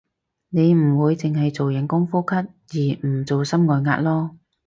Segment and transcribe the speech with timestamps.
[0.49, 2.33] 你唔會淨係做人工呼吸
[2.99, 4.31] 而唔做心外壓囉